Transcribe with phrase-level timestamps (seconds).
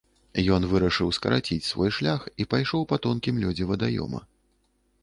[0.55, 4.29] Ён вырашыў скараціць свой шлях і пайшоў па тонкім лёдзе вадаёма.